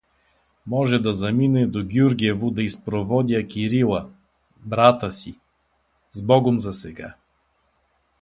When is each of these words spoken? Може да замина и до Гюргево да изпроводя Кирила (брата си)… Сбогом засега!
Може 0.65 0.99
да 0.99 1.11
замина 1.13 1.61
и 1.63 1.67
до 1.67 1.83
Гюргево 1.91 2.51
да 2.51 2.63
изпроводя 2.63 3.47
Кирила 3.47 4.09
(брата 4.65 5.11
си)… 5.11 5.39
Сбогом 6.11 6.59
засега! 6.59 7.15